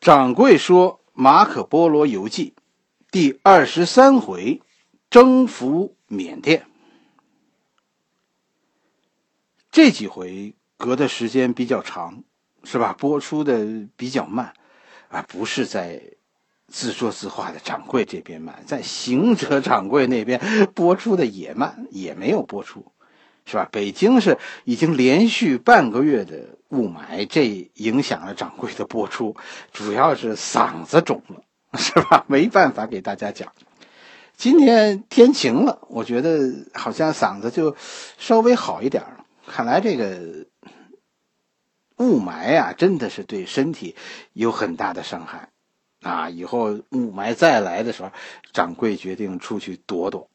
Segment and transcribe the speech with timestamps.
[0.00, 2.54] 掌柜说《马可波罗游记》
[3.10, 4.62] 第二十三回：
[5.10, 6.66] 征服缅甸。
[9.72, 12.22] 这几回隔的时间比较长，
[12.62, 12.92] 是吧？
[12.92, 14.54] 播出的比较慢，
[15.08, 16.00] 啊，不是在
[16.68, 20.40] 自说自话的掌柜这边慢，在行者掌柜那边
[20.74, 22.92] 播出的也慢，也没有播出。
[23.50, 23.66] 是吧？
[23.72, 26.36] 北京是已经连续半个月的
[26.68, 29.34] 雾霾，这影响了掌柜的播出，
[29.72, 31.42] 主要是嗓子肿了，
[31.78, 32.26] 是吧？
[32.28, 33.50] 没办法给大家讲。
[34.36, 37.74] 今天天晴了，我觉得好像嗓子就
[38.18, 39.24] 稍微好一点了。
[39.46, 40.46] 看来这个
[41.96, 43.96] 雾霾啊，真的是对身体
[44.34, 45.48] 有很大的伤害
[46.02, 46.28] 啊！
[46.28, 48.12] 以后雾霾再来的时候，
[48.52, 50.28] 掌柜决定出去躲躲。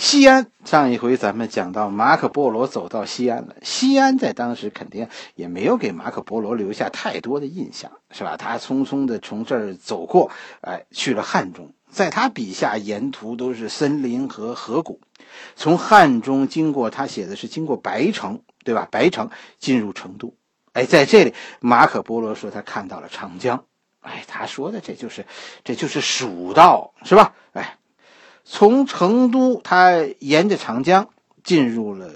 [0.00, 3.56] 西安，上一回咱们讲到马可波罗走到西安了。
[3.62, 8.36] 西安在当时肯定也没有给马可波罗留下太多的印象，是吧？
[8.36, 11.72] 他匆匆的从这儿走过，哎，去了汉中。
[11.90, 15.00] 在他笔下，沿途都是森林和河谷。
[15.56, 18.86] 从汉中经过，他写的是经过白城，对吧？
[18.88, 20.32] 白城进入成都。
[20.74, 23.64] 哎，在这里，马可波罗说他看到了长江。
[24.02, 25.26] 哎，他说的这就是，
[25.64, 27.34] 这就是蜀道，是吧？
[27.52, 27.77] 哎。
[28.50, 31.10] 从成都，他沿着长江
[31.44, 32.10] 进入了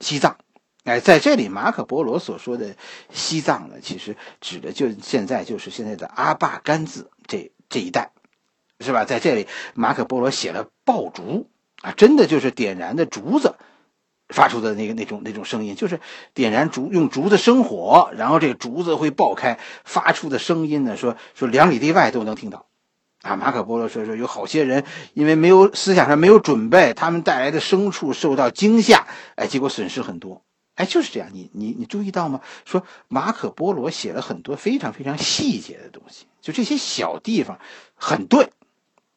[0.00, 0.36] 西藏。
[0.84, 2.76] 哎，在这里，马可波罗所说的
[3.10, 8.12] 西藏呢，其实指的就现在就是现在的阿坝甘孜这这一带，
[8.80, 9.06] 是吧？
[9.06, 11.48] 在这里，马可波罗写了爆竹
[11.80, 13.56] 啊，真的就是点燃的竹子
[14.28, 16.00] 发出的那个那种那种声音，就是
[16.34, 22.67] 点燃竹用竹子生火，然后这个竹子会爆开，发出的声音呢，说说两里地外都能听到。
[23.22, 30.42] 啊，马可波罗说说有好些人因为没有思想上没有准备，他们带来的牲畜受到惊吓，哎，结果损失很多。
[30.76, 31.30] 哎，就是这样。
[31.32, 32.40] 你你你注意到吗？
[32.64, 37.58] 说马可波罗写了很多非常非常细节的东西，就这些小地方
[37.96, 38.50] 很对，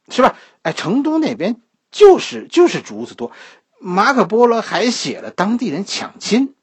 [0.09, 0.35] 是吧？
[0.63, 3.31] 哎，成都那边就是就是竹子多。
[3.79, 6.55] 马可波罗还写了当地人抢亲。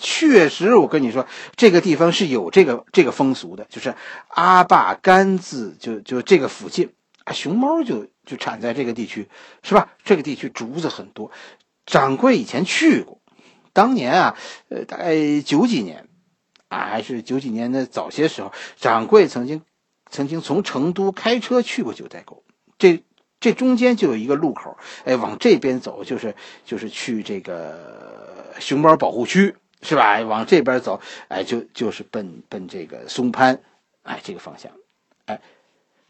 [0.00, 3.94] 确实，我跟你说，这个地方是有这个这个风俗的，就是
[4.28, 6.92] 阿坝甘孜，就就这个附近
[7.24, 9.28] 啊，熊猫就就产在这个地区，
[9.62, 9.92] 是吧？
[10.04, 11.30] 这个地区竹子很多。
[11.86, 13.20] 掌柜以前去过，
[13.72, 14.36] 当年啊，
[14.70, 16.08] 呃，大概九几年，
[16.68, 19.62] 啊，还是九几年的早些时候，掌柜曾经
[20.10, 22.42] 曾经从成都开车去过九寨沟，
[22.76, 23.04] 这
[23.38, 29.54] 这中间就有一个路口，哎，往这边走就是就是去这个熊猫保护区。
[29.82, 30.20] 是吧？
[30.20, 33.60] 往这边走，哎，就就是奔奔这个松潘，
[34.02, 34.72] 哎，这个方向，
[35.26, 35.40] 哎，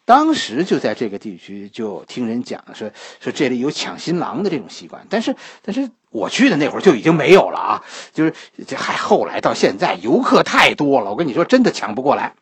[0.04, 2.90] 当时就在这个地区就听人讲说
[3.20, 7.84] 说这里有抢新郎的这种习惯，但是但是我去的那会儿就已经没有了啊，
[8.14, 8.32] 就是
[8.66, 12.34] 这还后来到现在游客太多了，我跟你说真的抢不过来。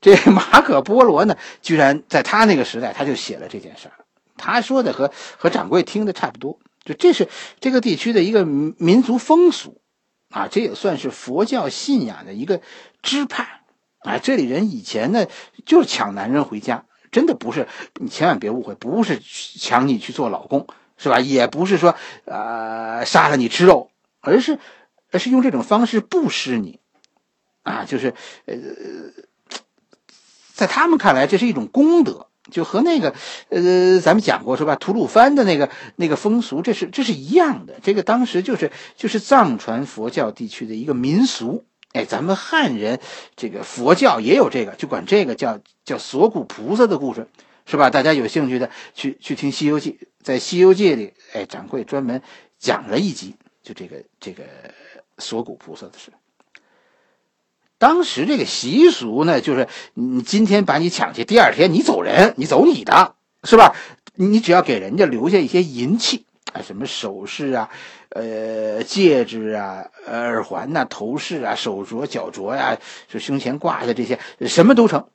[0.00, 4.04] 这马可波罗呢，居然在他那个时代他就写了这件事儿，
[4.36, 7.28] 他说的和和掌柜听的差不多，就这是
[7.60, 9.80] 这个地区的一个民族风俗。
[10.30, 12.60] 啊，这也算是佛教信仰的一个
[13.02, 13.62] 支派，
[13.98, 15.26] 啊，这里人以前呢
[15.66, 17.66] 就是抢男人回家，真的不是，
[18.00, 21.18] 你千万别误会，不是抢你去做老公，是吧？
[21.20, 23.90] 也不是说，呃，杀了你吃肉，
[24.20, 24.58] 而是，
[25.10, 26.78] 而是用这种方式布施你，
[27.64, 28.14] 啊，就是，
[28.46, 28.56] 呃，
[30.54, 32.28] 在他们看来，这是一种功德。
[32.50, 33.14] 就和那个，
[33.48, 34.76] 呃，咱们讲过是吧？
[34.76, 37.74] 吐鲁番的那个那个风俗，这是这是一样的。
[37.82, 41.64] 这个当时就是就是藏传佛教地区的一个民俗。
[41.92, 43.00] 哎，咱们汉人
[43.34, 47.26] 这个佛教也有这个，就管这个叫叫锁骨菩萨的故事，
[47.66, 47.90] 是吧？
[47.90, 52.22] 大家有兴趣的去去听《西游记》，在《西游记》里，哎，掌柜专门
[52.60, 54.44] 讲了一集，就这个这个
[55.18, 56.12] 锁骨菩萨的事。
[57.80, 63.14] 当时这个习俗呢，就是你今天把你抢去，第二天你走人，你走你的，
[63.44, 63.74] 是吧？
[64.14, 67.70] 你只要给人家留下一些银器啊，什么首饰啊，
[68.10, 72.76] 呃，戒指啊，耳环呐，头饰啊，手镯、脚镯呀，
[73.08, 75.06] 就胸前挂的这些，什么都成。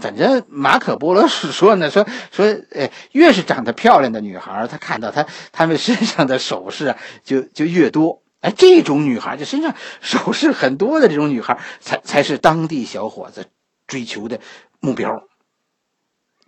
[0.00, 8.21] 反正马可波罗是说呢，说说，呃，越是长得漂亮的女孩，她看到她她们身上的首饰啊，就就越多。
[8.42, 13.48] 哎，这种女孩，就身上首饰很多的这种女孩，才才是当地小伙子
[13.86, 14.40] 追求的
[14.80, 15.24] 目标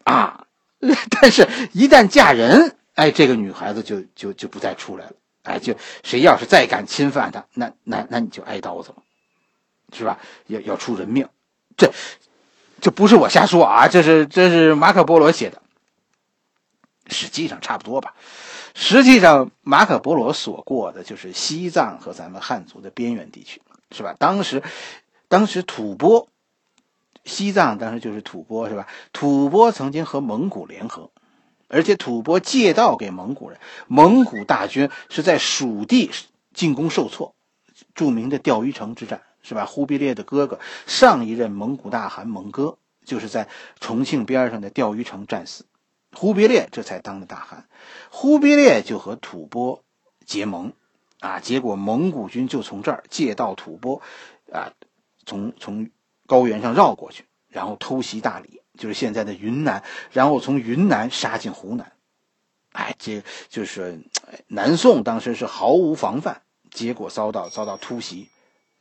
[0.02, 0.44] 啊！
[1.08, 5.12] 但是，一旦嫁人，哎，这个女孩子就就就不再出来了。
[5.44, 8.96] 哎，就谁要是再敢侵犯她，那那那你就挨刀子了，
[9.92, 10.18] 是吧？
[10.48, 11.28] 要要出人命。
[11.76, 11.92] 这
[12.80, 15.62] 这不是我瞎说啊，这是这是马可波罗写的，
[17.06, 18.14] 实际上差不多吧。
[18.74, 23.62] 实际上，马可波罗所过的就是西藏和咱们汉族的边缘地区，
[23.92, 24.16] 是吧？
[24.18, 24.62] 当时，
[25.28, 26.26] 当时吐蕃，
[27.24, 28.88] 西藏当时就是吐蕃是吧？
[29.12, 31.10] 吐蕃曾经和蒙古联合，
[31.68, 36.10] 而且吐蕃借道给蒙古人，蒙古大军是在蜀地
[36.52, 37.34] 进攻受挫，
[37.94, 39.66] 著名的钓鱼城之战是吧？
[39.66, 43.48] 忽必烈的哥哥上一任蒙古大汗蒙哥就是在
[43.78, 45.64] 重庆边上的钓鱼城战死，
[46.14, 47.68] 忽必烈这才当了大汗，
[48.10, 49.82] 忽必烈就和吐蕃
[50.24, 50.72] 结盟，
[51.20, 54.00] 啊，结果蒙古军就从这儿借道吐蕃，
[54.52, 54.72] 啊。
[55.26, 55.88] 从从
[56.26, 59.82] 高原上绕过去，然后偷袭大理，就是现在的云南，
[60.12, 61.92] 然后从云南杀进湖南，
[62.72, 64.04] 哎，这就是
[64.48, 68.28] 南宋当时是毫无防范，结果遭到遭到突袭，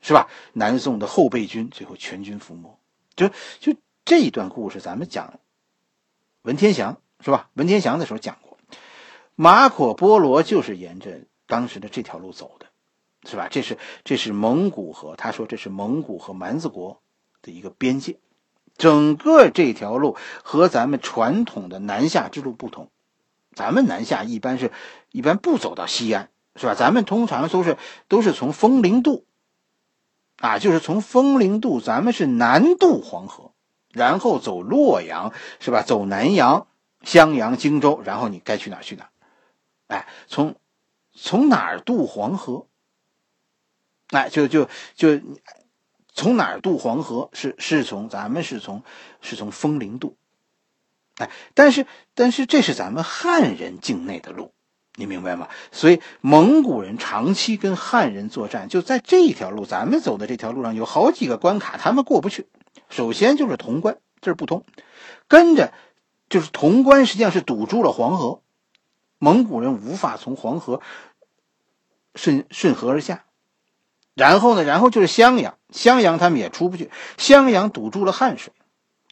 [0.01, 0.27] 是吧？
[0.51, 2.77] 南宋的后备军最后全军覆没，
[3.15, 3.29] 就
[3.61, 5.39] 就这一段故事，咱们讲
[6.41, 7.49] 文天祥是吧？
[7.53, 8.57] 文天祥的时候讲过，
[9.35, 12.67] 马可波罗就是沿着当时的这条路走的。
[13.25, 13.47] 是吧？
[13.49, 17.01] 这是这是蒙古和他说这是蒙古和蛮子国
[17.41, 18.19] 的一个边界，
[18.75, 22.89] 整个这条路和咱们传统的南下之路不同。
[23.55, 24.73] 咱们南下一般是
[25.09, 26.75] 一般不走到西安，是吧？
[26.75, 27.77] 咱们通常都是
[28.09, 29.23] 都是从风陵渡，
[30.39, 33.53] 啊，就是从风陵渡，咱们是南渡黄河，
[33.93, 35.31] 然后走洛阳，
[35.61, 35.81] 是吧？
[35.81, 36.67] 走南阳、
[37.03, 39.09] 襄阳、荆州，然后你该去哪去哪。
[39.87, 40.55] 哎，从
[41.13, 42.65] 从哪儿渡黄河？
[44.07, 45.19] 哎，就就就
[46.13, 47.29] 从哪儿渡黄河？
[47.33, 48.83] 是是从咱们是从
[49.21, 50.15] 是从风陵渡。
[51.17, 51.85] 哎，但是
[52.15, 54.51] 但是这是咱们汉人境内的路，
[54.95, 55.47] 你明白吗？
[55.71, 62.47] 所以蒙古人长期跟汉人作战，就在这条路，咱们走的这条路上有好几个关卡，他们过不去。
[62.89, 64.65] 首先就是潼关，这儿不通，
[65.27, 65.73] 跟着
[66.33, 68.41] 就是潼关，实际上是堵住了黄河，
[69.19, 70.81] 蒙古人无法从黄河
[72.15, 73.25] 顺顺河而下。
[74.15, 74.63] 然后呢？
[74.63, 76.89] 然后就是襄阳，襄阳他们也出不去，
[77.19, 78.51] 襄阳堵住了汉水，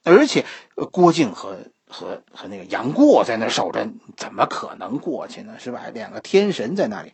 [0.03, 0.47] 而且
[0.91, 5.59] 郭靖和和和那个杨过在那守着，怎么可能过去呢？
[5.59, 5.83] 是吧？
[5.94, 7.13] 两个天神在那里。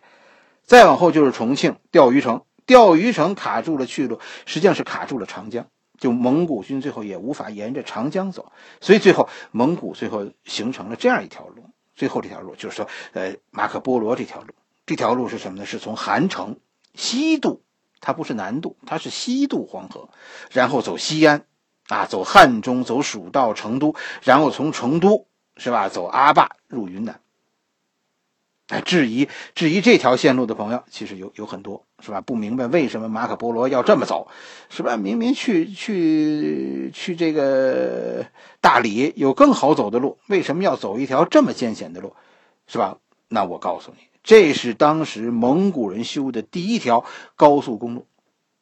[0.63, 5.67] 再往后就是重庆钓鱼城，钓鱼城卡住了去路，实际上是卡住了长江，
[5.97, 8.51] 就蒙古军最后也无法沿着长江走，
[8.81, 11.69] 所以最后蒙古最后形成了这样一条路。
[11.95, 14.53] 最后这条路就是说，呃，马可波罗这条路，
[14.85, 15.65] 这条路是什么呢？
[15.65, 16.59] 是从韩城
[16.93, 17.63] 西渡。
[17.99, 20.09] 它不是南渡，它是西渡黄河，
[20.51, 21.47] 然后走西安，
[21.87, 27.19] 啊，走汉中，走蜀道，成都，然后从成都是吧，走阿坝入云南。
[28.67, 32.21] 哎，质疑质疑这条线路的朋友，其实有有很多是吧？
[32.21, 34.27] 不明白为什么马可波罗要这么走，
[34.69, 34.97] 是吧？
[34.97, 38.25] 明明去去去这个
[38.61, 42.13] 大理有更好走的路，为什么要走一条这么艰险的路，
[42.67, 42.97] 是吧？
[43.29, 43.97] 那我告诉你。
[44.23, 47.03] 这是当时蒙古人修的第一条
[47.35, 48.05] 高速公路，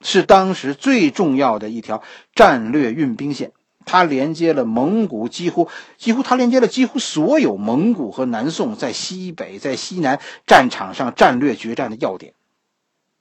[0.02, 2.04] 是当时最重要的一条
[2.34, 3.52] 战略运兵线。
[3.84, 5.68] 它连接了蒙古几乎
[5.98, 12.34] 几乎，它连接了几乎所有蒙古和南宋在西北、在西南战场上战略决战的要点。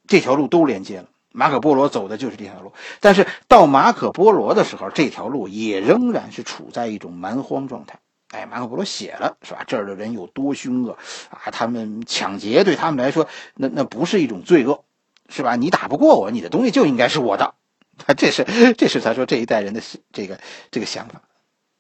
[0.07, 2.73] 这条路都连接了，马可波罗走的就是这条路。
[3.01, 7.99] 但是到马可波罗的时候，这条路也仍然是处在一种蛮荒状态。
[8.29, 9.65] 哎，马可波罗写了是吧？
[9.67, 10.99] 这儿的人有多凶恶
[11.31, 11.51] 啊！
[11.53, 14.85] 他们抢劫对他们来说，那那不是一种罪恶，
[15.29, 15.55] 是吧？
[15.55, 17.55] 你打不过我，你的东西就应该是我的。
[17.97, 19.81] 他这是这是他说这一代人的
[20.13, 20.41] 这个
[20.73, 21.23] 这个想法，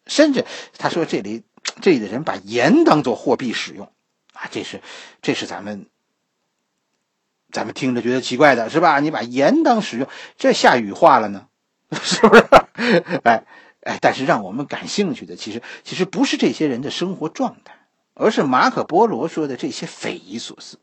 [0.07, 0.45] 甚至
[0.78, 1.43] 他说这里
[1.83, 3.90] 这里的人把盐当做货币使用
[4.33, 4.47] 啊！
[4.52, 4.81] 这是
[5.23, 5.87] 这是咱们
[7.54, 9.00] 咱们听着觉得奇怪的是吧？
[9.00, 10.06] 你把盐当使用，
[10.37, 11.46] 这下雨化了呢，
[12.02, 12.44] 是不是？
[13.25, 13.44] 哎。
[13.87, 17.75] 哎，但是让我们感兴趣的，其实其实不是这些人的生活状态，
[18.14, 20.78] 而是马可波罗说的这些匪夷所思。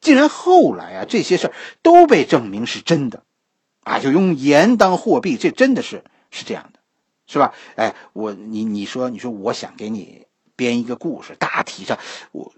[0.00, 3.22] 竟然后来啊，这些事儿都被证明是真的，
[3.84, 6.80] 啊，就用盐当货币，这真的是是这样的，
[7.26, 7.52] 是吧？
[7.76, 10.24] 哎，我你你说你说，我想给你
[10.56, 11.98] 编一个故事，大体上
[12.32, 12.50] 我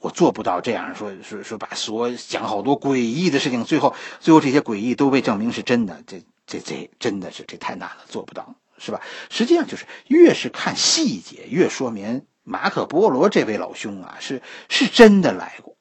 [0.00, 8.54] 我做不到这样说说说把所讲好多诡异的事情，最后最后这些诡异都被证明是真的，这这这真的是这太难了，做不到。
[8.82, 9.02] 是吧？
[9.28, 14.40] 实际上就是越是看细节，越说明马可波罗这位老兄啊，是
[14.70, 15.76] 是真的来过，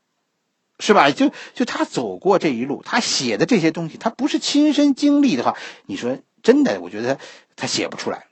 [0.80, 1.10] 是吧？
[1.10, 7.18] 就就他走过这一路，他写的这些东西，他不是亲身经历的话，你说真的，我觉得
[7.56, 8.28] 他写不出来。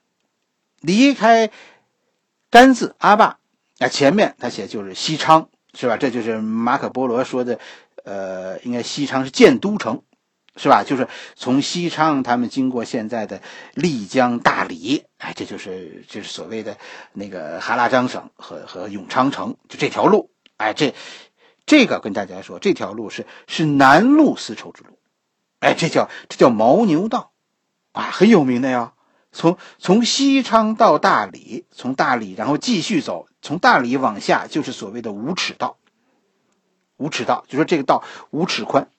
[0.81, 1.49] 离开
[2.49, 3.39] 甘孜阿坝
[3.79, 5.95] 啊，前面他写就是西昌，是吧？
[5.95, 7.59] 这就是马可波罗说的，
[8.03, 10.01] 呃，应该西昌是建都城。
[10.59, 10.83] 是吧？
[10.83, 13.43] 就是从西昌，他们经过现在的
[13.75, 16.75] 丽江、大理，哎，这就是就是所谓的
[17.13, 20.95] 那个哈拉张省和和永昌城，就这条路，哎，这
[21.67, 24.97] 这个跟大家说，这条路是是南路丝绸之路，
[25.59, 27.33] 哎，这叫这叫牦牛道，
[27.91, 28.93] 啊，很有名的呀。
[29.31, 35.77] 从从西昌到大理，从大理然后继续走，从大理往下就是所谓的五尺道。
[36.97, 38.89] 五尺道就说这个道五尺宽，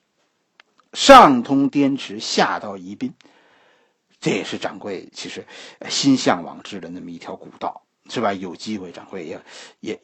[0.92, 3.14] 上通滇池，下到宜宾，
[4.21, 5.47] 这也是掌柜其实
[5.88, 8.33] 心向往之的那么一条古道，是吧？
[8.33, 9.40] 有机会掌柜也
[9.80, 10.00] 也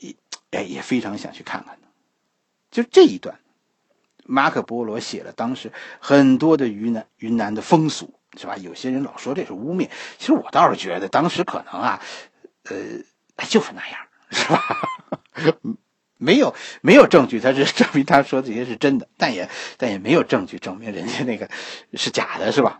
[0.50, 1.88] 也也非常想去看看的。
[2.70, 3.38] 就这一段，
[4.24, 8.14] 马可波罗写了当时很多的云南云南的风俗。
[8.36, 8.56] 是吧？
[8.56, 9.88] 有些人老说这是污蔑，
[10.18, 12.02] 其实我倒是觉得当时可能啊，
[12.64, 12.74] 呃，
[13.48, 14.60] 就是那样，是吧？
[16.16, 19.48] 没有没有证据，他是证明他说这些是真的，但也
[19.78, 21.48] 但也没有证据证明人家那个
[21.94, 22.78] 是假的，是吧？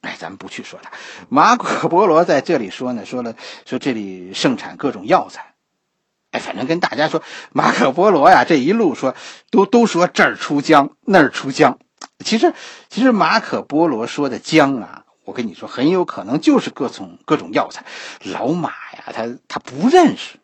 [0.00, 0.90] 哎，咱们不去说他。
[1.28, 3.34] 马可波罗在这里说呢，说了
[3.66, 5.54] 说这里盛产各种药材，
[6.30, 9.14] 哎，反正跟大家说，马可波罗呀，这一路说
[9.50, 11.78] 都都说这儿出姜，那儿出姜。
[12.24, 12.54] 其实，
[12.88, 17.84] 其实马可波罗说的姜啊，我跟你说，很有可能就是各种各种药材。
[18.24, 20.38] 老马呀，他他不认识，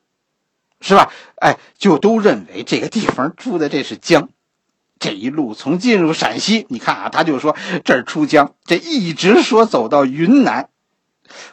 [0.83, 1.11] 是吧？
[1.37, 4.29] 哎，就都认为这个地方出的这是姜。
[4.99, 10.69] 这一路从进入陕西，你看啊，他就说这儿出姜，这一直说走到云南，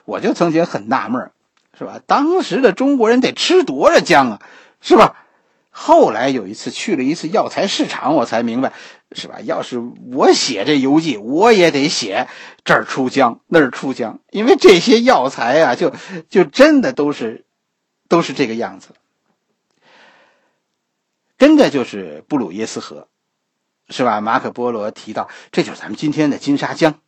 [0.03, 1.31] 我就曾经很纳闷，
[1.79, 2.01] 是吧？
[2.05, 4.41] 当时的中国人得吃多少姜啊，
[4.81, 5.15] 是吧？
[5.69, 8.73] 后来有一次去了一次药材市场，我才明白。
[9.13, 9.41] 是吧？
[9.41, 9.77] 要是
[10.13, 12.27] 我写这游记，我也得写
[12.63, 15.93] 这儿出江，那儿出江，因为这些药材啊，就
[16.29, 17.45] 就真的都是
[18.07, 18.89] 都是这个样子。
[21.37, 23.07] 跟着就是布鲁耶斯河，
[23.89, 24.21] 是吧？
[24.21, 26.99] 马可波罗提到，这就是咱们今天的金沙江，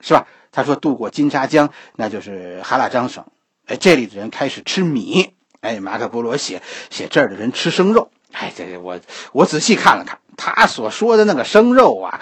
[0.00, 0.26] 是吧？
[0.52, 3.24] 他说渡过金沙江，那就是哈拉张省。
[3.66, 5.34] 哎，这里的人开始吃米。
[5.60, 8.10] 哎，马可波罗写写这儿的人吃生肉。
[8.32, 9.00] 哎，这我
[9.32, 12.20] 我仔细看了看，他所说的那个生肉啊，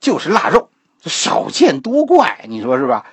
[0.00, 0.70] 就是腊肉，
[1.04, 3.06] 少见多怪，你说是吧？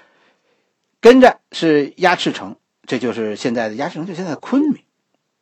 [0.99, 4.83] 跟着是鸭翅城，这就是现在的鸭翅城，就现在的昆明。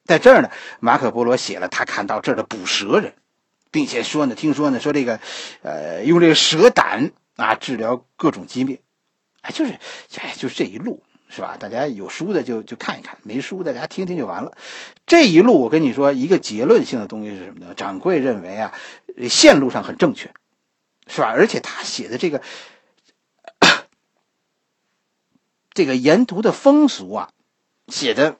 [0.05, 3.13] 在这儿呢，马可波罗写了他看到这儿的捕蛇人，
[3.71, 5.19] 并且说呢，听说呢，说这个，
[5.61, 8.79] 呃，用这个蛇胆啊治疗各种疾病，
[9.41, 9.73] 哎，就是，
[10.17, 11.03] 哎，就是这一路。
[11.31, 11.57] 是吧？
[11.59, 14.57] 大家有书的就就看一看，没书的大家听听就完了。
[15.05, 17.73] 这一路我跟你说一个结论性的东西是什么呢？
[17.75, 18.73] 掌柜认为啊，
[19.29, 20.31] 线路上很正确，
[21.07, 21.27] 是吧？
[21.27, 22.41] 而且他写的这个
[25.71, 27.29] 这个沿途的风俗啊，
[27.87, 28.37] 写的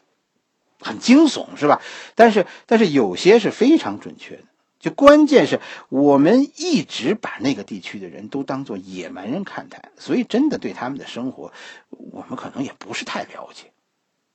[0.80, 1.84] 很惊悚，是吧？
[2.16, 4.44] 但是但是有些是非常准确的。
[4.80, 11.52] 就关键是我们一直把那个地区的人都当做野蛮人看待，所以真的对他们的生活，
[12.20, 13.72] 我们可能也不是太了解，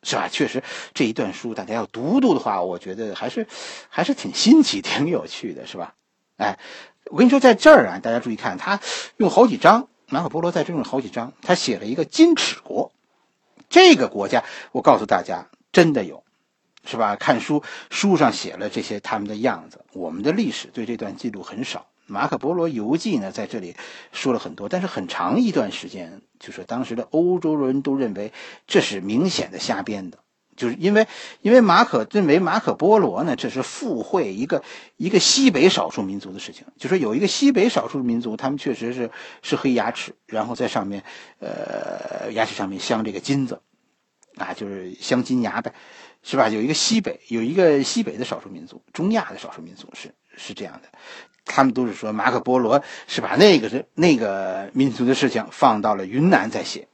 [0.03, 0.29] 是吧？
[0.29, 0.63] 确实
[0.95, 3.47] 这一段书大家要读读的话，我觉得还是
[3.91, 5.95] 还是挺新奇、 挺有趣的，是吧？
[6.39, 6.59] 哎，
[7.11, 8.81] 我跟你说，在这儿啊，大家注意看，他
[9.19, 12.91] 用好几章，马可波罗在这用好几章，他写了一个金齿国，
[13.69, 16.25] 这个国家，我告诉大家，真的有。
[16.87, 17.17] 是吧？
[17.17, 19.83] 看书，书上写了这些他们的样子。
[19.95, 21.87] 我们的历史对这段记录很少。
[22.07, 23.75] 马可波罗游记呢，在这里
[24.13, 28.33] 说了很多，但是很长一段时间，就是当时的欧洲人都认为
[28.67, 30.19] 这是明显的瞎编的，
[30.55, 31.07] 就是因为
[31.41, 34.63] 因为马可认为马可波罗呢，这是附会一个
[34.97, 39.11] 一个西北少数民族的事情，就说有一个西北少数民族，他们确实是
[39.43, 41.03] 是黑牙齿，然后在上面，
[41.41, 43.61] 呃，牙齿上面镶这个金子，
[44.37, 45.73] 啊，就是镶金牙呗。
[46.27, 46.49] 是吧？
[46.49, 50.89] 有一个西北，有一个西北的少数民族，中亚的少数民族是是这样的，
[51.45, 56.89] 他们都是说马可波罗是把那个是那个民族的事情放到了云南再写，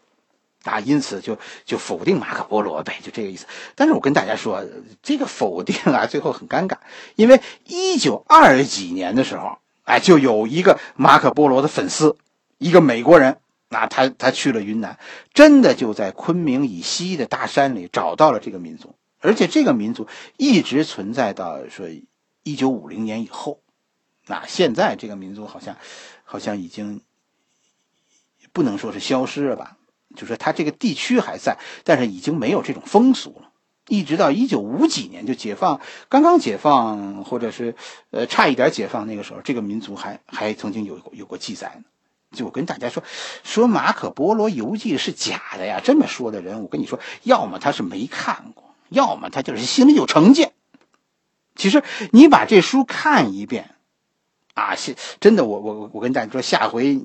[0.65, 3.47] 啊，因此就就否定马可波罗呗，就这个意思。
[3.77, 4.65] 但是我跟大家说，
[5.01, 6.79] 这个否定啊，最后很尴尬，
[7.15, 12.17] 因为一九二几年的时候，哎，就有一个马可波罗的粉丝，
[12.59, 13.39] 一个美国人，
[13.73, 14.99] 那他他去了云南，
[15.33, 18.97] 真的就在昆明以西的大山里找到了这个民族。
[19.21, 21.87] 而且这个民族一直存在到说
[22.43, 23.61] 一九五零年以后，
[24.27, 25.77] 那现在这个民族好像
[26.25, 27.01] 好像已经
[28.53, 29.77] 不能说是消失了吧？
[30.17, 33.53] 就说它这个地区还在，但是已经没有这种风俗了。
[33.87, 37.77] 一直到一九五几年就解放，刚刚解放或者是
[38.11, 41.85] 呃差一点解放那个时候，这个民族还还曾经有有过记载呢。
[42.33, 43.03] 就跟大家说，
[43.43, 48.75] 说马可波罗游记是假的呀，这么说的人，我跟你说，要么他是没看过。
[48.89, 50.53] 要么他就是心里有成见。
[51.55, 53.75] 其实你把这书看一遍，
[54.55, 55.45] 啊，是真的。
[55.45, 57.01] 我我我跟大家说，下回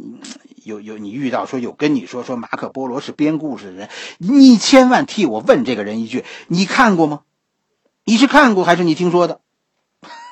[0.64, 7.22] 有有你遇到说有跟你说说马可波罗是编故事的人，你千万替我问这个人一句：你看过吗？
[8.04, 9.42] 你是看过还是你听说的？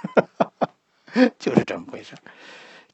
[1.38, 2.15] 就是这么回事。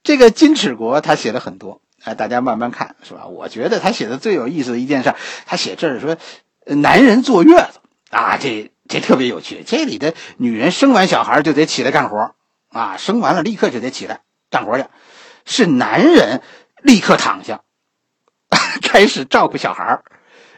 [0.03, 3.25] 这个金齿国他写了很多，哎，大家慢慢看，是吧？
[3.27, 5.13] 我觉得他写的最有意思的一件事，
[5.45, 6.17] 他写这儿说，
[6.65, 7.79] 男人坐月子
[8.09, 9.63] 啊，这这特别有趣。
[9.65, 12.35] 这里的女人生完小孩就得起来干活
[12.69, 14.85] 啊，生完了立刻就得起来干活去，
[15.45, 16.41] 是男人
[16.81, 17.61] 立刻躺下，
[18.81, 20.01] 开始照顾小孩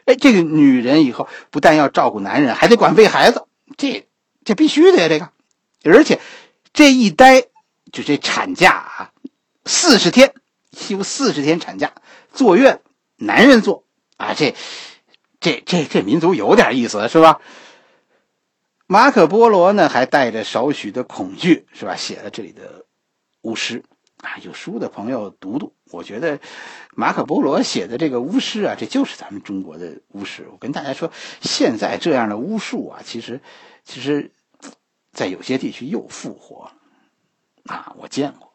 [0.06, 3.46] 哎，这个女人以后不但要照顾男人，还得管喂孩子，
[3.78, 4.08] 这
[4.46, 5.30] 这必须的呀，这个。
[5.84, 6.20] 而且
[6.74, 7.42] 这一待
[7.92, 9.12] 就这产假啊，
[9.66, 10.34] 四十天。
[10.72, 11.94] 休四十天产假，
[12.34, 12.82] 坐月，
[13.18, 13.84] 男人坐
[14.18, 14.56] 啊，这，
[15.40, 17.42] 这这这民族有点意思是吧？
[18.88, 21.96] 马可波罗呢，还带着少许的恐惧是吧？
[21.96, 22.86] 写了这里的
[23.42, 23.84] 巫师
[24.18, 25.74] 啊，有书的朋友读读。
[25.92, 26.40] 我觉得
[26.94, 30.48] 马可波罗写的这个巫师啊，这就是咱们中国的巫师。
[30.52, 31.12] 我跟大家说，
[31.42, 33.42] 现在这样的巫术啊，其实
[33.84, 34.32] 其实，
[35.12, 36.74] 在有些地区又复活了
[37.66, 38.51] 啊，我见过。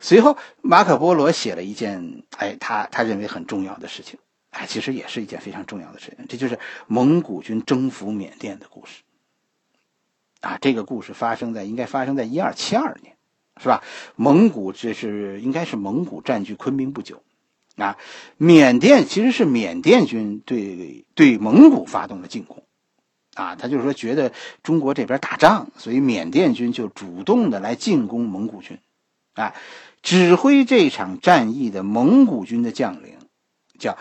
[0.00, 4.18] 随后，马可波罗写了一件，哎，他他认为很重要的事情，
[4.50, 9.02] 哎，其实也是一件非常重要的事情，这就是蒙古军征服缅甸的故事。
[10.40, 13.16] 啊，这个故事发生在应该发生在一二七二年，
[13.60, 13.82] 是吧？
[14.14, 17.22] 蒙古这是应该是蒙古占据昆明不久，
[17.76, 17.96] 啊，
[18.36, 22.62] 缅甸其实是缅甸军对对蒙古发动了进攻，
[23.34, 28.78] 啊，他就是说觉得中国这边打仗，所以缅甸军就主动的来进攻蒙古军，
[29.36, 29.54] 啊。
[30.02, 33.18] 指挥这场战役的蒙古军的将领，
[33.76, 33.98] 叫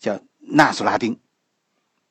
[0.00, 1.18] 叫纳苏拉丁。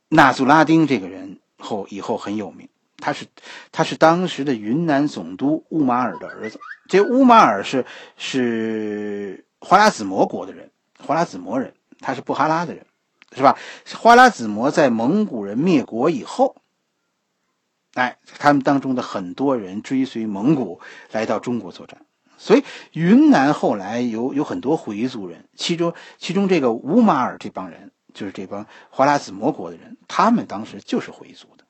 [0.09, 3.25] 纳苏拉丁这个人后以后很有名，他是
[3.71, 6.59] 他是当时的云南总督乌马尔的儿子。
[6.87, 7.87] 这乌马尔是
[8.17, 12.85] 是花剌子模国的人，花剌子模人，他是布哈拉的人，
[13.35, 13.57] 是吧？
[13.95, 16.55] 花剌子模在蒙古人灭国以后，
[17.95, 20.79] 哎，他们当中的很多人追随蒙古
[21.11, 21.99] 来到中国作战。
[22.37, 22.63] 所以，
[22.93, 31.65] 云南后来有有很多回族人，其中其中这个乌马尔这帮人，就是这帮花剌子模国的人，他们当时就是回族的，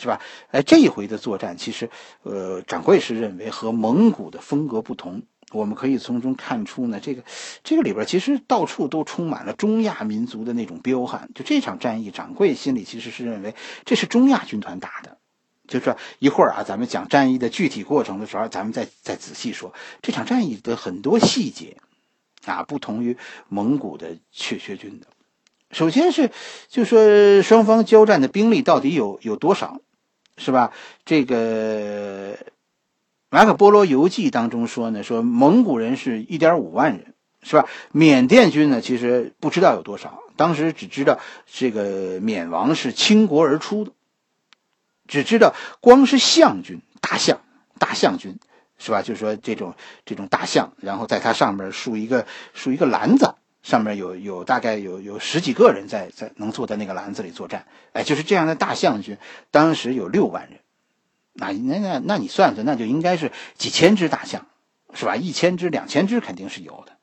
[0.00, 0.20] 是吧？
[0.50, 1.90] 哎，这一回的作战，其实，
[2.22, 5.22] 呃，掌柜是认为和蒙古的风格不同。
[5.52, 7.22] 我们可以从中看出呢，这个
[7.62, 11.28] 这个里边其实到处都充满了中亚民族的那种彪悍。
[11.34, 15.18] 就这场战役，掌柜心里其实是认为这是中亚军团打的。
[15.68, 19.72] 就是一会儿啊，咱们讲战役的具体过程的时候，咱们再再仔细说
[20.02, 21.76] 这场战役的很多细节，
[22.44, 23.16] 啊，不同于
[23.48, 25.06] 蒙古的雀雀军的。
[25.70, 26.30] 首先是，
[26.68, 29.80] 就说双方交战的兵力到底有有多少，
[30.36, 30.72] 是吧？
[31.06, 32.34] 这个
[33.30, 37.66] 《马可波罗游记》当中说呢，说蒙古人是一点五万人，是吧？
[37.92, 43.92] 缅甸军呢，其实不知道有多少，当时只知道这个缅王是倾国而出的。
[45.12, 47.38] 只知道光是象军，大象，
[47.78, 48.38] 大象军，
[48.78, 49.02] 是吧？
[49.02, 49.74] 就是说这种
[50.06, 59.18] 这种大象，然后在它上面竖一个竖一个篮子，上面有有大概有有十几个人在在能坐在那个篮子里作战，哎，就是这样的大象军，
[59.50, 60.60] 当时有六万人，
[61.34, 64.46] 那那那那你算算，那就应该是几千只大象，
[64.94, 65.14] 是吧？
[65.16, 66.96] 一千只、两千只肯定是有的，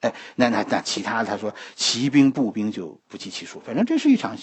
[0.00, 4.38] 哎，那那那其他他说骑兵、步兵就不计其数，反正这是一场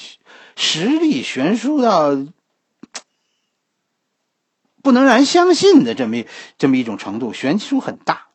[0.56, 2.16] 实力悬殊到。
[4.92, 6.18] 不能让人相信的这么
[6.58, 8.28] 这么一种程度，悬殊很大。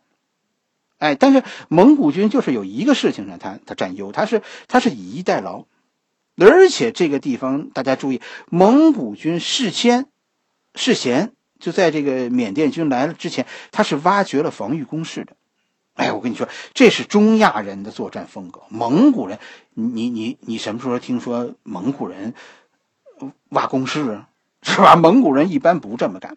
[0.97, 5.67] 哎，但是蒙古军就是有一个事情上，他他占优，他是他是以逸待劳，
[6.39, 10.07] 而且这个地方大家注意，蒙古军事先
[10.75, 15.37] 事前就在这个缅甸军来了之前，他是挖掘了防御工事的。
[15.93, 18.63] 哎，我跟你说，这是中亚人的作战风格。
[18.71, 19.39] 蒙古人，
[19.75, 22.33] 你你你什么时候听说蒙古人
[23.51, 24.31] 挖工事啊？
[24.67, 24.97] 是吧？
[24.97, 26.37] 蒙古人一般不这么干。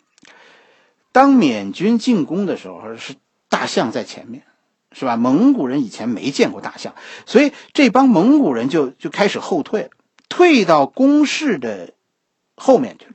[1.12, 3.16] 当缅军进攻的时候，是
[3.50, 4.44] 大象在前面，
[4.92, 5.18] 是吧？
[5.18, 6.94] 蒙古人以前没见过大象，
[7.26, 9.90] 所以这帮蒙古人就就开始后退，
[10.30, 11.94] 退到攻势的
[12.56, 13.14] 后面去了。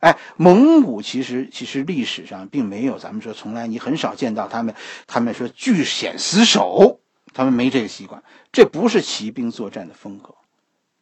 [0.00, 4.74] 哎，蒙古其实其实历史上并没有，咱们说从来你很少见到他们，
[5.06, 6.98] 他们说据险死守，
[7.32, 10.34] 他们没这个习惯，这不是骑兵作战的风格。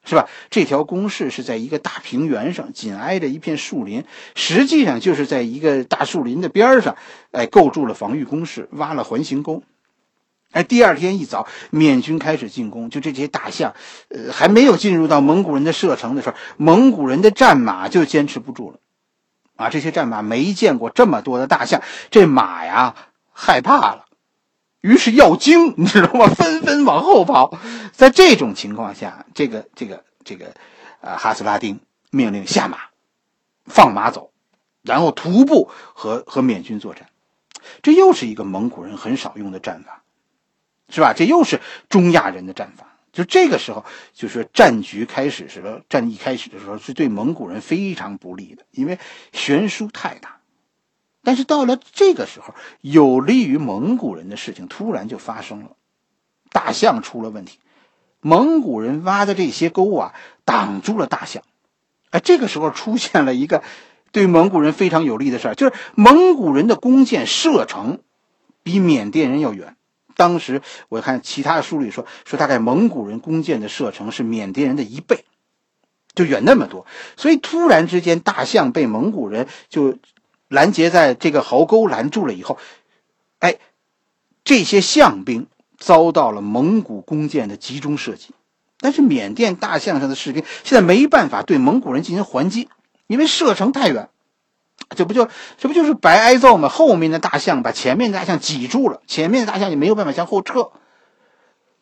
[0.03, 0.29] 是吧？
[0.49, 6.97] 这条工事是在一个大平原上，紧挨着一片树林，实际上就是在一个大树林的边上，
[7.33, 9.63] 哎，构筑了防御工事，挖了环形沟。
[10.53, 13.75] 哎，第二天一早，缅军开始进攻，就这些大象，
[14.09, 18.79] 呃，还没有进入到蒙古人的射程的时候，蒙古人的战马就坚持不住了。
[19.55, 22.97] 啊，这些战马没见过这么多的大象，这马呀
[23.33, 24.07] 害怕了。
[24.81, 26.27] 于是要惊， 你知道吗？
[26.29, 27.59] 纷纷往后跑。
[27.93, 30.55] 在这种情况下，这个这个这个，
[31.01, 32.79] 呃，哈斯拉丁命令下马，
[33.67, 34.33] 放马走，
[34.83, 37.09] 然后徒步和和缅军作战。
[37.83, 40.03] 这又是一个蒙古人很少用的战法。
[40.93, 41.13] 是吧？
[41.15, 42.97] 这又是中亚人的战法。
[43.13, 48.99] 就这个时候，就是战局开始时候，战役开始的时候，是对蒙古人非常不利的，因为
[49.33, 50.40] 悬殊太大。
[51.23, 55.71] 但是到了这个时候，有利于蒙古人的事情突然就发生了，
[56.51, 57.59] 大象出了问题，
[58.21, 61.43] 蒙古人挖的这些沟啊，挡住了大象。
[62.11, 63.63] 哎，这个时候出现了一个
[64.13, 68.01] 对蒙古人非常有利的事儿，就是蒙古人的弓箭射程
[68.63, 69.77] 比缅甸人要远。
[70.17, 75.25] 当时我看其他的书里说，说大概蒙古人弓箭的射程是缅甸人的一倍，
[76.15, 76.85] 就远那么多。
[77.17, 79.97] 所以突然之间，大象被蒙古人就
[80.51, 82.59] 拦截在这个壕沟拦住了以后，
[83.39, 83.57] 哎，
[84.43, 85.47] 这些象兵
[85.79, 88.35] 遭到了蒙古弓箭的集中射击。
[88.81, 92.69] 但是缅甸大象上的士兵现在没办法对蒙古人进行还击，
[93.07, 94.09] 因为射程太远。
[94.97, 96.69] 这不就这不就是白挨揍吗？
[96.69, 100.73] 后面的大象把前面的大象挤住了，前面的大象也没有办法向后撤。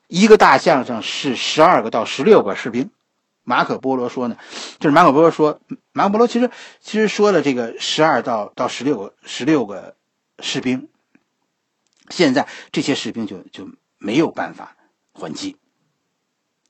[0.09, 2.91] 一个大象上是十二个到十六个士兵。
[3.49, 4.37] 马可波罗说呢，
[4.79, 5.59] 就是马可波罗说，
[5.93, 9.97] 马可波罗其实其实说了这个十二到到十六个十六个
[10.41, 10.91] 士兵。
[12.11, 14.77] 现在这些士兵就就没有办法
[15.15, 15.57] 还击。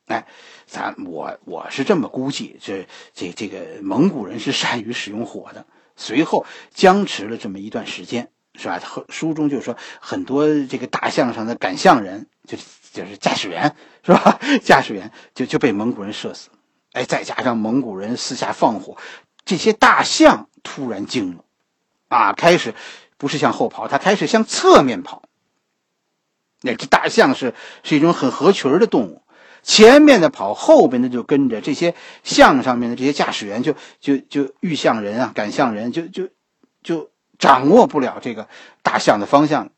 [0.06, 0.24] 哎，
[0.66, 5.66] 咱我我是这么估计，这这这个蒙古人是善于使用火的。
[5.96, 8.80] 随后僵持了这么一段时间，是吧？
[9.08, 12.56] 书中就说很多这个大象上的赶象人，就
[12.92, 14.38] 就是驾驶员，是吧？
[14.62, 16.50] 驾驶员就就被蒙古人射死。
[16.92, 18.96] 哎，再加上蒙古人私下放火，
[19.44, 21.44] 这些大象突然惊了，
[22.08, 22.74] 啊，开始
[23.16, 25.22] 不是向后跑，它开始向侧面跑。
[26.60, 29.22] 那这大象是是一种很合群的动物。
[29.62, 31.60] 前面的跑，后边的就跟着。
[31.60, 36.28] 这些象上面的这些驾驶员就就就遇象人啊，赶象人就就
[36.82, 38.48] 就掌握不了这个
[38.82, 39.70] 大象的方向，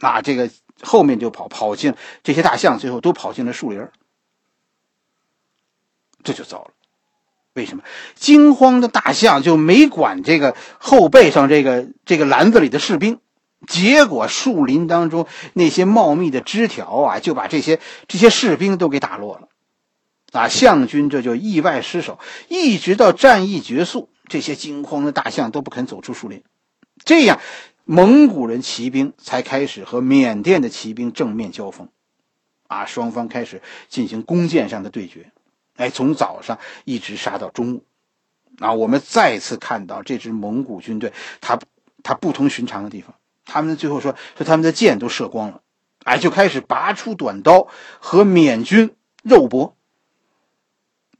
[0.00, 0.50] 那这个
[0.82, 3.86] 后面就跑跑进这些大象，最后都跑进了树林
[6.28, 6.70] 这就糟了。
[7.54, 7.82] 为什么？
[8.14, 13.18] 惊慌的大象就没管这个后背上这个这个篮子里的士兵。
[13.66, 19.48] 结果树林当中那些茂密的枝条啊，就把这些这些士兵都给打落了，
[20.30, 26.44] 啊，象军这就意外失手，一直到战役结束，这些惊慌的大象都不肯走出树林，
[27.04, 27.40] 这样
[27.84, 31.88] 蒙古人骑兵才开始和缅甸的骑兵正面交锋，
[32.68, 35.32] 啊，双方开始进行弓箭上的对决，
[35.78, 37.84] 哎，从早上一直杀到中午，
[38.58, 41.58] 啊，我们再次看到这支蒙古军队，他
[42.02, 43.14] 他不同寻常的地方。
[43.46, 45.62] 他们最后说说他们的箭都射光了，
[46.04, 47.68] 哎，就开始拔出短刀
[48.00, 49.74] 和缅军肉搏。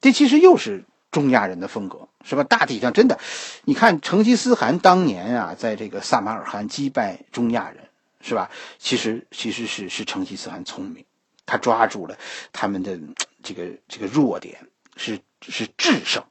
[0.01, 2.45] 这其实又是中亚人的风格，是吧？
[2.45, 3.19] 大体上真的，
[3.65, 7.89] 你看成吉思汗当年啊，在这个萨马尔罕击败中亚人，
[8.21, 8.51] 是吧？
[8.79, 11.05] 其实其实是是成吉思汗聪明，
[11.47, 12.19] 他抓住了
[12.53, 12.99] 他们的
[13.43, 16.25] 这个这个弱点，是是制胜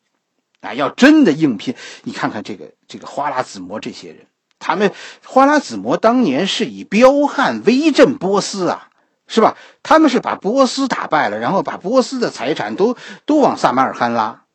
[0.61, 0.73] 啊！
[0.73, 4.27] 要真的硬拼，你看看这个这个花剌子模这些人。
[4.59, 4.91] 他们
[5.23, 8.89] 花剌子模当年是以彪悍威震波斯啊，
[9.27, 9.55] 是吧？
[9.83, 14.45] 他们是把波斯打败了，然后把波斯的财产都都往萨马尔罕拉，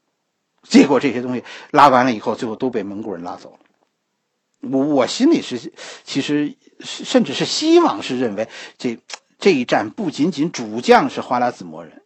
[0.63, 3.59] 结果这些东西拉完了以后，最后都被蒙古人拉走了。
[4.69, 5.73] 我我心里是，
[6.05, 8.99] 其实甚至是希望是认为这
[9.39, 12.02] 这一战不仅仅主将是花剌子模人，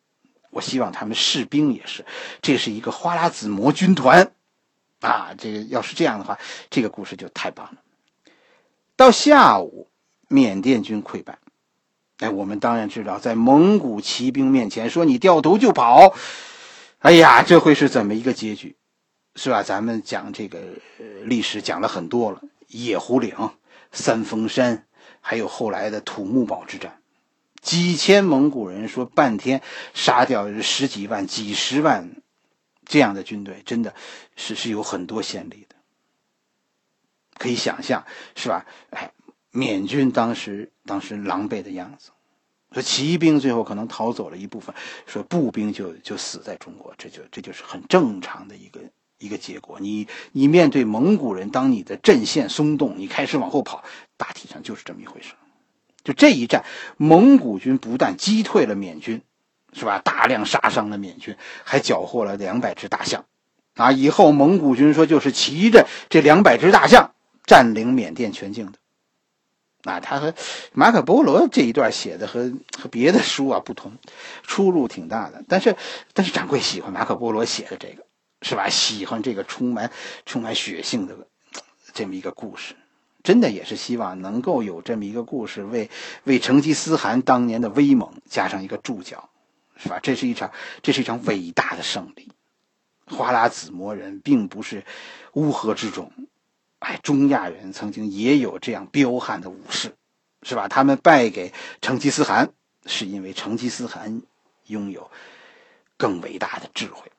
[0.56, 2.06] 我希望他们士兵也是，
[2.40, 4.32] 这是一个花剌子模军团
[5.00, 5.34] 啊！
[5.36, 6.38] 这个要是这样的话，
[6.70, 7.82] 这个故事就太棒了。
[8.96, 9.88] 到下午，
[10.28, 11.38] 缅甸军溃败。
[12.20, 16.14] 哎，我们当然知道，在蒙古骑兵面前说你掉头就跑，
[17.00, 18.76] 哎呀，这会是怎么一个结局，
[19.34, 19.62] 是吧？
[19.62, 20.58] 咱们讲这个
[21.24, 23.34] 历史讲了很多了，野狐岭、
[23.92, 24.86] 三峰山，
[25.20, 26.98] 还有后来的土木堡之战，
[27.66, 29.60] 几千蒙古人说半天
[29.92, 32.22] 杀掉十几万、几十万
[32.84, 33.92] 这样的军队，真的
[34.36, 35.74] 是是有很多先例的。
[37.34, 38.64] 可以想象，是吧？
[38.90, 39.10] 哎，
[39.50, 42.10] 缅军当时当时狼狈的样子，
[42.70, 44.72] 说骑兵最后可能逃走了一部分，
[45.04, 48.78] 说步兵就就死在中国，这就这就是很正常的一个
[49.18, 49.80] 一个结果。
[49.80, 53.82] 你你面对蒙古人，当你的阵线松动，你开始往后跑，
[54.16, 55.34] 大体上就是这么一回事。
[56.06, 56.64] 就这一战，
[56.96, 59.20] 蒙古军不但击退了缅军，
[59.74, 59.98] 是吧？
[59.98, 63.26] 大量杀伤了缅军，还缴获了两百只大象。
[63.74, 67.12] 啊，以后蒙古军说就是骑着这两百只大象。
[67.48, 68.78] 占领缅甸全境的，
[69.88, 70.34] 啊，他和
[70.72, 73.92] 马可波罗这一段写的和和别的书啊不同，
[74.42, 75.44] 出入挺大的。
[75.46, 75.76] 但是，
[76.12, 78.04] 但是掌柜喜欢马可波罗写的这个，
[78.42, 78.68] 是吧？
[78.68, 79.92] 喜欢这个充满
[80.24, 81.14] 充满血性的
[81.92, 82.74] 这么一个故事，
[83.26, 85.90] 真的也是希望能够有这么一个故事，为
[86.22, 89.30] 为成吉思汗当年的威猛加上一个注脚，
[89.76, 89.98] 是吧？
[90.00, 92.30] 这是一场这是一场伟大的胜利。
[93.04, 94.84] 花剌子模人并不是
[95.32, 96.12] 乌合之众，
[96.78, 99.96] 哎，中亚人曾经也有这样彪悍的武士，
[100.42, 100.68] 是吧？
[100.68, 102.52] 他们败给成吉思汗，
[102.84, 104.22] 是因为成吉思汗
[104.66, 105.10] 拥有
[105.96, 107.10] 更伟大的智慧。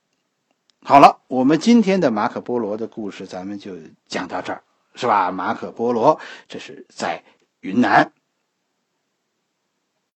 [0.84, 3.76] 好了，我们今天的马可波罗的故事，咱们就
[4.08, 4.64] 讲到这儿，
[4.98, 5.32] 是吧？
[5.32, 7.24] 马可波罗这是在
[7.62, 8.12] 云南。